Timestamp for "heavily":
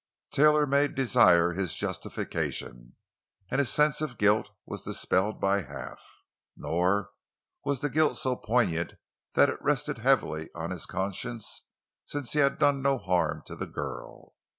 9.99-10.49